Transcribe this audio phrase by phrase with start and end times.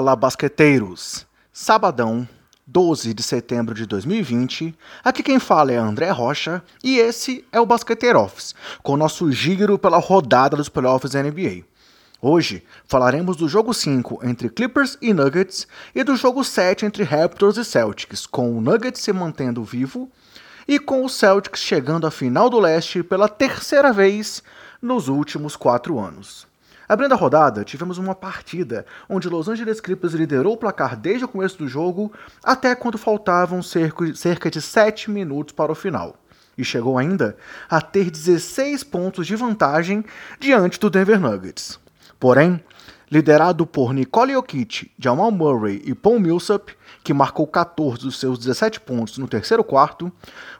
[0.00, 1.26] Fala, basqueteiros!
[1.52, 2.26] Sabadão,
[2.66, 4.74] 12 de setembro de 2020.
[5.04, 9.78] Aqui quem fala é André Rocha e esse é o Basqueteiro Office, com nosso giro
[9.78, 11.64] pela rodada dos playoffs da NBA.
[12.18, 17.58] Hoje falaremos do jogo 5 entre Clippers e Nuggets e do jogo 7 entre Raptors
[17.58, 20.10] e Celtics, com o Nuggets se mantendo vivo
[20.66, 24.42] e com o Celtics chegando à final do leste pela terceira vez
[24.80, 26.48] nos últimos quatro anos.
[26.90, 31.28] Abrindo a rodada, tivemos uma partida onde Los Angeles Clippers liderou o placar desde o
[31.28, 36.16] começo do jogo até quando faltavam cerca de 7 minutos para o final.
[36.58, 37.36] E chegou ainda
[37.68, 40.04] a ter 16 pontos de vantagem
[40.40, 41.78] diante do Denver Nuggets.
[42.18, 42.60] Porém,
[43.10, 46.72] liderado por Nicole Jokic, Jamal Murray e Paul Millsap,
[47.02, 50.12] que marcou 14 dos seus 17 pontos no terceiro quarto,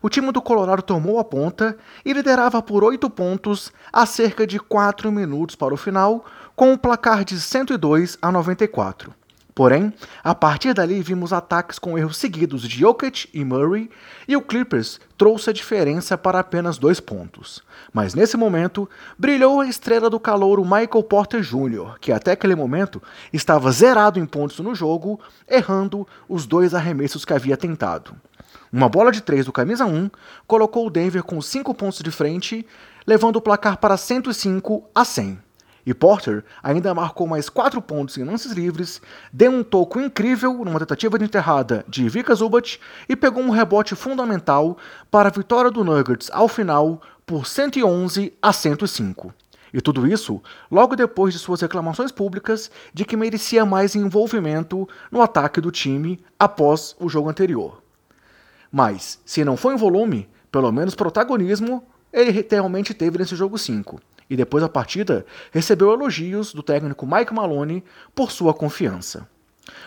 [0.03, 4.59] o time do Colorado tomou a ponta e liderava por 8 pontos a cerca de
[4.59, 6.25] 4 minutos para o final,
[6.57, 9.20] com um placar de 102 a 94.
[9.55, 13.91] Porém, a partir dali vimos ataques com erros seguidos de Jokic e Murray,
[14.29, 17.63] e o Clippers trouxe a diferença para apenas dois pontos.
[17.93, 23.03] Mas nesse momento, brilhou a estrela do calouro Michael Porter Jr., que até aquele momento
[23.33, 28.15] estava zerado em pontos no jogo, errando os dois arremessos que havia tentado.
[28.73, 30.11] Uma bola de três do camisa 1
[30.47, 32.65] colocou o Denver com 5 pontos de frente,
[33.07, 35.50] levando o placar para 105 a 100.
[35.85, 39.01] E Porter ainda marcou mais 4 pontos em lances livres,
[39.33, 42.79] deu um toco incrível numa tentativa de enterrada de Vika Zubat
[43.09, 44.77] e pegou um rebote fundamental
[45.11, 49.33] para a vitória do Nuggets ao final por 111 a 105.
[49.73, 55.23] E tudo isso logo depois de suas reclamações públicas de que merecia mais envolvimento no
[55.23, 57.81] ataque do time após o jogo anterior.
[58.71, 64.01] Mas, se não foi em volume, pelo menos protagonismo ele realmente teve nesse jogo 5
[64.31, 67.83] e depois da partida recebeu elogios do técnico Mike Maloney
[68.15, 69.29] por sua confiança.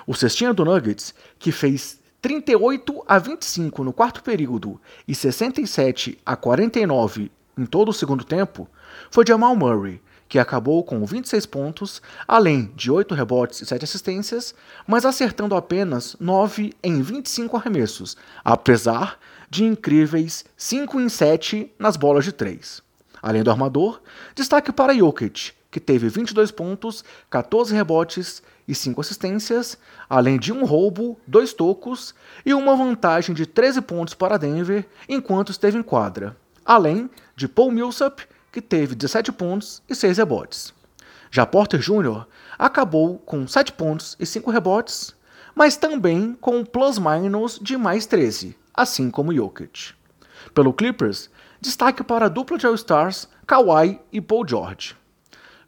[0.05, 6.35] O cestinha do Nuggets, que fez 38 a 25 no quarto período e 67 a
[6.35, 8.67] 49 em todo o segundo tempo,
[9.09, 14.55] foi Jamal Murray, que acabou com 26 pontos, além de 8 rebotes e 7 assistências,
[14.87, 22.25] mas acertando apenas 9 em 25 arremessos, apesar de incríveis 5 em 7 nas bolas
[22.25, 22.81] de 3.
[23.23, 24.01] Além do armador,
[24.35, 29.77] destaque para Jokic, que teve 22 pontos, 14 rebotes e 5 assistências,
[30.09, 32.13] além de um roubo, dois tocos
[32.45, 36.35] e uma vantagem de 13 pontos para Denver enquanto esteve em quadra,
[36.65, 40.73] além de Paul Millsap, que teve 17 pontos e 6 rebotes.
[41.31, 42.25] Já Porter Jr.
[42.59, 45.15] acabou com 7 pontos e 5 rebotes,
[45.55, 49.93] mas também com um plus-minus de mais 13, assim como Jokic.
[50.53, 51.29] Pelo Clippers,
[51.63, 54.97] Destaque para a dupla de All-Stars, Kawhi e Paul George.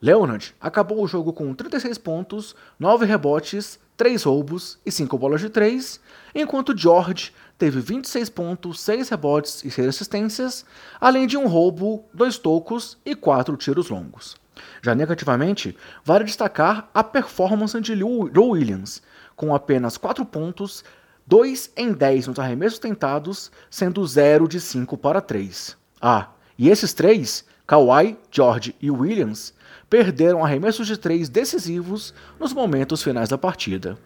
[0.01, 5.47] Leonard acabou o jogo com 36 pontos, 9 rebotes, 3 roubos e 5 bolas de
[5.47, 6.01] 3,
[6.35, 10.65] enquanto George teve 26 pontos, 6 rebotes e 6 assistências,
[10.99, 14.35] além de um roubo, 2 tocos e 4 tiros longos.
[14.81, 19.01] Já negativamente, vale destacar a performance de Lou Williams,
[19.33, 20.83] com apenas 4 pontos,
[21.25, 25.84] 2 em 10 nos arremessos tentados, sendo 0 de 5 para 3.
[26.01, 29.53] Ah, e esses três, Kawhi, George e Williams,
[29.89, 33.97] perderam arremessos de três decisivos nos momentos finais da partida.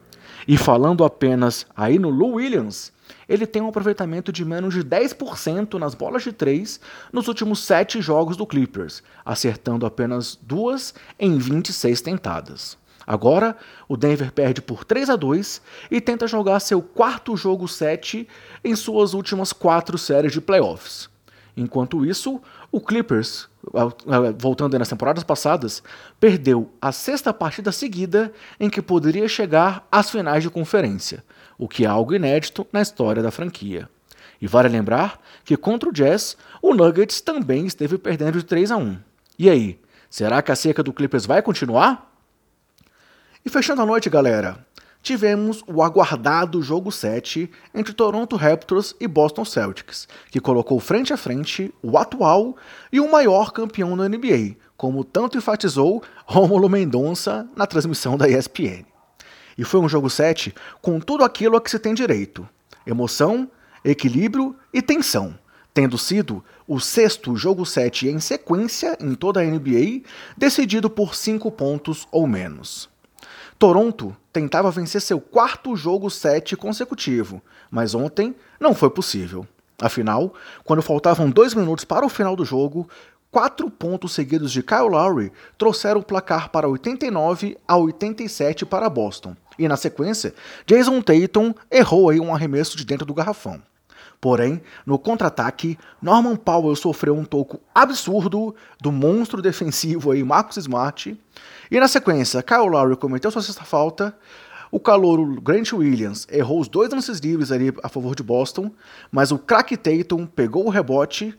[0.48, 2.92] E falando apenas aí no Lou Williams,
[3.28, 6.80] ele tem um aproveitamento de menos de 10% nas bolas de três
[7.12, 12.78] nos últimos sete jogos do Clippers, acertando apenas duas em 26 tentadas.
[13.06, 13.58] Agora,
[13.88, 18.28] o Denver perde por 3 a 2 e tenta jogar seu quarto jogo 7
[18.64, 21.10] em suas últimas quatro séries de playoffs.
[21.60, 23.50] Enquanto isso, o Clippers,
[24.38, 25.84] voltando nas temporadas passadas,
[26.18, 31.22] perdeu a sexta partida seguida em que poderia chegar às finais de conferência,
[31.58, 33.90] o que é algo inédito na história da franquia.
[34.42, 38.78] E vale lembrar que contra o Jazz, o Nuggets também esteve perdendo de 3 a
[38.78, 38.98] 1.
[39.38, 42.10] E aí, será que a seca do Clippers vai continuar?
[43.44, 44.66] E fechando a noite, galera,
[45.02, 51.18] tivemos o aguardado jogo 7 entre Toronto Raptors e Boston Celtics, que colocou frente a
[51.18, 52.56] frente o atual
[52.92, 58.86] e o maior campeão da NBA, como tanto enfatizou Romulo Mendonça na transmissão da ESPN.
[59.58, 62.48] E foi um jogo 7 com tudo aquilo a que se tem direito:
[62.86, 63.50] emoção,
[63.84, 65.38] equilíbrio e tensão,
[65.74, 70.04] tendo sido o sexto jogo 7 em sequência em toda a NBA,
[70.38, 72.90] decidido por 5 pontos ou menos.
[73.58, 79.46] Toronto tentava vencer seu quarto jogo 7 consecutivo, mas ontem não foi possível.
[79.82, 80.34] Afinal,
[80.64, 82.88] quando faltavam dois minutos para o final do jogo,
[83.30, 89.36] quatro pontos seguidos de Kyle Lowry trouxeram o placar para 89 a 87 para Boston.
[89.58, 90.34] E na sequência,
[90.66, 93.62] Jason Tatum errou aí um arremesso de dentro do garrafão.
[94.22, 101.18] Porém, no contra-ataque, Norman Powell sofreu um toco absurdo do monstro defensivo aí Marcus Smart.
[101.72, 104.14] E na sequência, Kyle Lowry cometeu sua sexta falta.
[104.72, 108.72] O calouro Grant Williams errou os dois lances livres ali a favor de Boston,
[109.12, 111.36] mas o crack Tatum pegou o rebote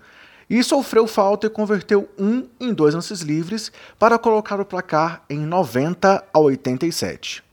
[0.49, 5.38] e sofreu falta e converteu um em dois lances livres para colocar o placar em
[5.38, 7.50] 90 a 87.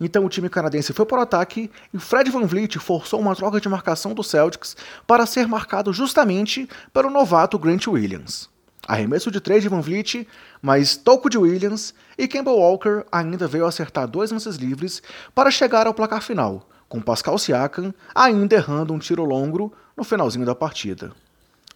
[0.00, 3.60] Então o time canadense foi para o ataque e Fred Van Vliet forçou uma troca
[3.60, 4.74] de marcação do Celtics
[5.06, 8.48] para ser marcado justamente pelo novato Grant Williams.
[8.88, 10.26] Arremesso de três de Van Vliet,
[10.62, 15.02] mas toco de Williams e Campbell Walker ainda veio acertar dois lances livres
[15.34, 20.46] para chegar ao placar final, com Pascal Siakam ainda errando um tiro longo no finalzinho
[20.46, 21.12] da partida.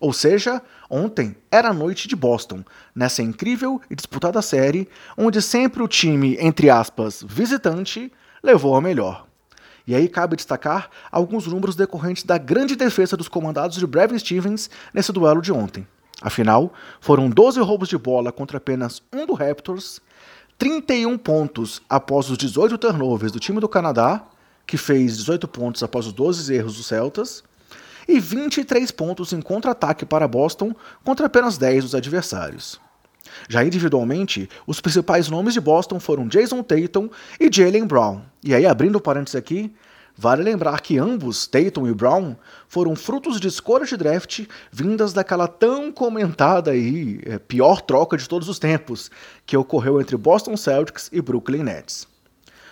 [0.04, 0.60] Ou seja,
[0.90, 2.62] ontem era a noite de Boston,
[2.94, 4.86] nessa incrível e disputada série,
[5.16, 8.12] onde sempre o time, entre aspas, visitante,
[8.42, 9.26] levou a melhor.
[9.86, 14.68] E aí cabe destacar alguns números decorrentes da grande defesa dos comandados de Brevin Stevens
[14.92, 15.88] nesse duelo de ontem.
[16.20, 20.02] Afinal, foram 12 roubos de bola contra apenas um do Raptors,
[20.58, 24.22] 31 pontos após os 18 turnovers do time do Canadá,
[24.66, 27.42] que fez 18 pontos após os 12 erros dos Celtas,
[28.08, 32.80] e 23 pontos em contra-ataque para Boston contra apenas 10 dos adversários.
[33.48, 37.08] Já individualmente, os principais nomes de Boston foram Jason Tatum
[37.40, 38.22] e Jalen Brown.
[38.42, 39.74] E aí, abrindo parênteses aqui,
[40.16, 42.36] vale lembrar que ambos, Tatum e Brown,
[42.68, 48.28] foram frutos de escolhas de draft vindas daquela tão comentada aí, é, pior troca de
[48.28, 49.10] todos os tempos,
[49.44, 52.06] que ocorreu entre Boston Celtics e Brooklyn Nets.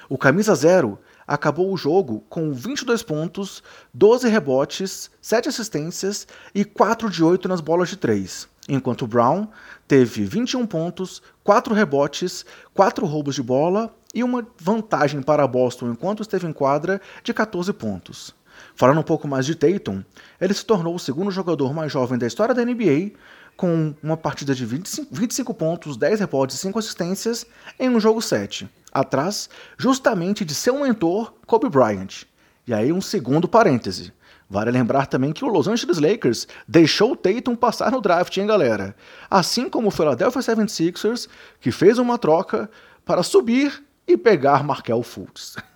[0.08, 7.08] O camisa zero acabou o jogo com 22 pontos, 12 rebotes, 7 assistências e 4
[7.10, 9.48] de 8 nas bolas de 3, enquanto Brown
[9.86, 16.22] teve 21 pontos, 4 rebotes, 4 roubos de bola e uma vantagem para Boston enquanto
[16.22, 18.34] esteve em quadra de 14 pontos.
[18.74, 20.02] Falando um pouco mais de Tatum,
[20.40, 23.12] ele se tornou o segundo jogador mais jovem da história da NBA
[23.56, 27.46] com uma partida de 25, 25 pontos, 10 rebotes e 5 assistências
[27.78, 32.24] em um jogo 7 atrás justamente de seu mentor, Kobe Bryant.
[32.66, 34.12] E aí um segundo parêntese.
[34.48, 38.46] Vale lembrar também que o Los Angeles Lakers deixou o Tatum passar no draft, hein,
[38.46, 38.94] galera?
[39.30, 41.26] Assim como o Philadelphia 76ers,
[41.58, 42.70] que fez uma troca
[43.02, 45.56] para subir e pegar Markel Fultz.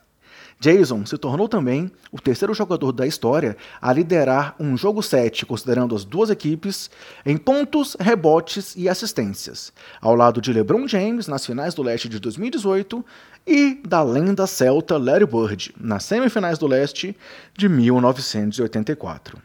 [0.58, 5.94] Jason se tornou também o terceiro jogador da história a liderar um jogo 7, considerando
[5.94, 6.90] as duas equipes,
[7.26, 9.70] em pontos, rebotes e assistências,
[10.00, 13.04] ao lado de LeBron James nas finais do leste de 2018
[13.46, 17.14] e da lenda celta Larry Bird nas semifinais do leste
[17.54, 19.38] de 1984.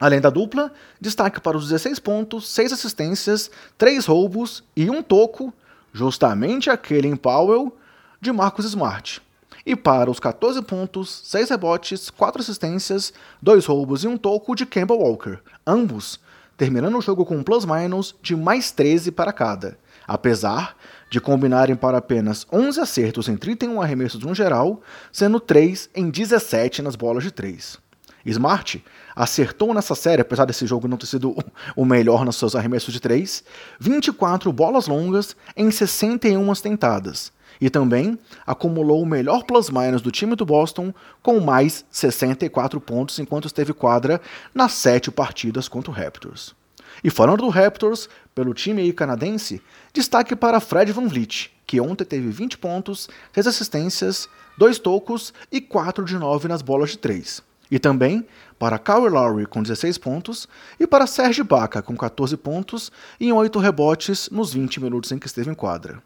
[0.00, 5.52] Além da dupla, destaque para os 16 pontos, 6 assistências, 3 roubos e um toco,
[5.92, 7.76] justamente aquele em Powell,
[8.22, 9.20] de Marcus Smart
[9.64, 13.12] e para os 14 pontos, 6 rebotes, 4 assistências,
[13.42, 16.20] 2 roubos e um toco de Campbell Walker, ambos
[16.56, 20.76] terminando o jogo com um plus-minus de mais 13 para cada, apesar
[21.08, 26.82] de combinarem para apenas 11 acertos em 31 arremessos no geral, sendo 3 em 17
[26.82, 27.78] nas bolas de 3.
[28.26, 28.84] Smart
[29.16, 31.34] acertou nessa série, apesar desse jogo não ter sido
[31.74, 33.42] o melhor nos seus arremessos de 3,
[33.78, 40.46] 24 bolas longas em 61 tentadas, e também acumulou o melhor plus-minus do time do
[40.46, 44.20] Boston com mais 64 pontos enquanto esteve quadra
[44.54, 46.54] nas sete partidas contra o Raptors.
[47.04, 49.62] E falando do Raptors, pelo time canadense,
[49.92, 55.60] destaque para Fred Van Vliet, que ontem teve 20 pontos, 6 assistências, 2 tocos e
[55.60, 57.42] 4 de 9 nas bolas de 3.
[57.70, 58.26] E também
[58.58, 60.48] para Kyle Lowry com 16 pontos
[60.78, 65.26] e para Serge Baca com 14 pontos e 8 rebotes nos 20 minutos em que
[65.26, 66.02] esteve em quadra.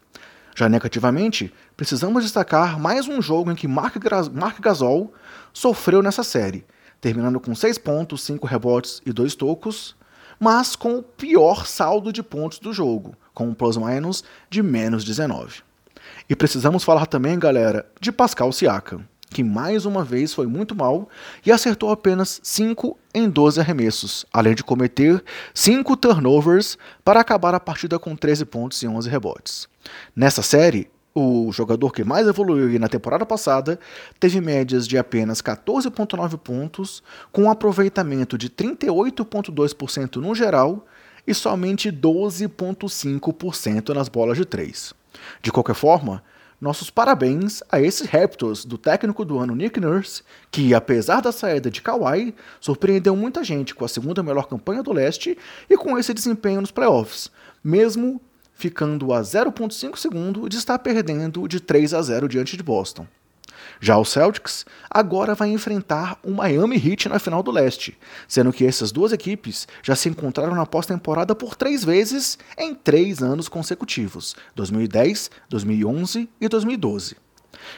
[0.57, 3.97] Já negativamente, precisamos destacar mais um jogo em que Mark,
[4.31, 5.13] Mark Gasol
[5.51, 6.65] sofreu nessa série,
[7.01, 9.97] terminando com 6 pontos, 5 rebotes e 2 tocos,
[10.39, 15.61] mas com o pior saldo de pontos do jogo, com um plus-minus de menos 19.
[16.29, 19.03] E precisamos falar também, galera, de Pascal Siakam,
[19.35, 21.09] que mais uma vez foi muito mal
[21.45, 25.21] e acertou apenas 5 em 12 arremessos, além de cometer
[25.53, 29.67] 5 turnovers para acabar a partida com 13 pontos e 11 rebotes.
[30.15, 33.77] Nessa série, o jogador que mais evoluiu na temporada passada
[34.21, 40.85] teve médias de apenas 14,9 pontos, com um aproveitamento de 38,2% no geral
[41.27, 44.93] e somente 12,5% nas bolas de 3.
[45.41, 46.23] De qualquer forma,
[46.65, 51.69] nossos parabéns a esses Raptors do técnico do ano Nick Nurse, que apesar da saída
[51.69, 55.37] de Kawhi, surpreendeu muita gente com a segunda melhor campanha do leste
[55.69, 57.29] e com esse desempenho nos playoffs,
[57.63, 58.19] mesmo
[58.51, 63.05] ficando a 0.5 segundo de estar perdendo de 3 a 0 diante de Boston.
[63.79, 68.65] Já o Celtics agora vai enfrentar o Miami Heat na final do leste, sendo que
[68.65, 74.35] essas duas equipes já se encontraram na pós-temporada por três vezes em três anos consecutivos:
[74.55, 77.17] 2010, 2011 e 2012.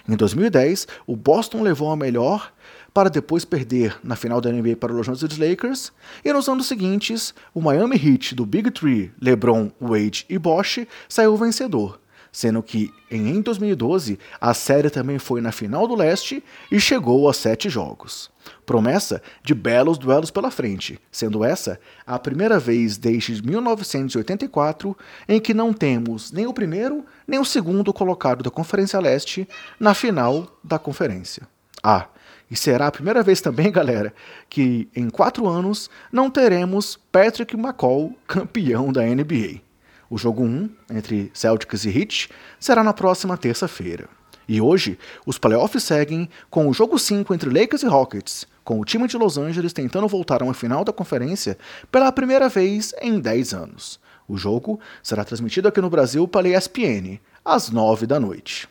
[0.07, 2.51] Em 2010, o Boston levou a melhor
[2.93, 5.91] para depois perder na final da NBA para os Los Angeles Lakers,
[6.25, 11.37] e nos anos seguintes, o Miami Heat do Big Three, LeBron, Wade e Bosch saiu
[11.37, 11.99] vencedor,
[12.31, 17.33] sendo que em 2012 a série também foi na final do leste e chegou a
[17.33, 18.29] sete jogos.
[18.65, 25.53] Promessa de belos duelos pela frente, sendo essa a primeira vez desde 1984 em que
[25.53, 29.47] não temos nem o primeiro nem o segundo colocado da Conferência Leste
[29.79, 31.47] na final da conferência.
[31.83, 32.07] Ah,
[32.49, 34.13] e será a primeira vez também, galera,
[34.49, 39.66] que em quatro anos não teremos Patrick McCall campeão da NBA.
[40.09, 44.07] O jogo 1 entre Celtics e Heat será na próxima terça-feira.
[44.47, 48.85] E hoje, os playoffs seguem com o jogo 5 entre Lakers e Rockets, com o
[48.85, 51.57] time de Los Angeles tentando voltar a uma final da conferência
[51.91, 53.99] pela primeira vez em 10 anos.
[54.27, 58.67] O jogo será transmitido aqui no Brasil pela ESPN, às 9 da noite.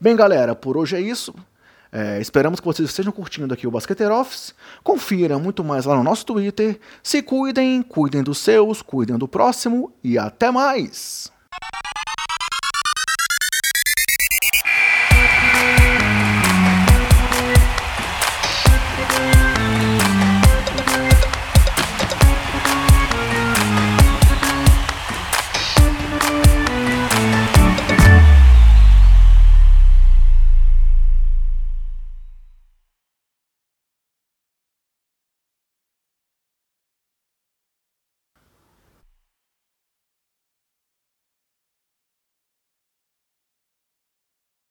[0.00, 1.34] Bem, galera, por hoje é isso.
[1.90, 4.54] É, esperamos que vocês estejam curtindo aqui o Basqueteiro Office.
[4.82, 6.78] Confira muito mais lá no nosso Twitter.
[7.02, 11.37] Se cuidem, cuidem dos seus, cuidem do próximo e até mais!